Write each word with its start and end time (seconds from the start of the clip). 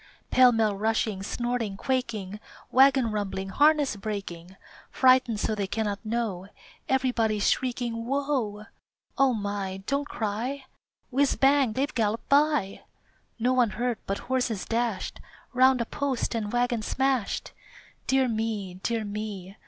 Pell 0.31 0.51
mell 0.51 0.75
rushing, 0.75 1.21
snorting, 1.21 1.77
quaking, 1.77 2.39
Wagon 2.71 3.11
rumbling, 3.11 3.49
harness 3.49 3.95
breaking, 3.95 4.55
Frightened 4.89 5.39
so 5.39 5.53
they 5.53 5.67
cannot 5.67 6.03
know 6.03 6.47
Everybody's 6.89 7.47
shrieking 7.51 8.07
"Whoa!" 8.07 8.65
O 9.19 9.33
my, 9.35 9.83
don't 9.85 10.07
cry! 10.09 10.65
Whiz, 11.11 11.35
bang, 11.35 11.73
they've 11.73 11.93
galloped 11.93 12.27
by! 12.29 12.81
No 13.37 13.53
one 13.53 13.69
hurt, 13.77 13.99
but 14.07 14.17
horses 14.25 14.65
dashed 14.65 15.19
Round 15.53 15.79
a 15.81 15.85
post 15.85 16.33
and 16.33 16.51
wagon 16.51 16.81
smashed! 16.81 17.51
Dear 18.07 18.27
me! 18.27 18.79
Dear 18.81 19.05
me! 19.05 19.55